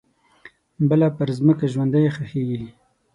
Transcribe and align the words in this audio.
بله 0.89 1.07
پرمځکه 1.17 1.65
ژوندۍ 1.73 2.05
ښخیږې 2.15 2.61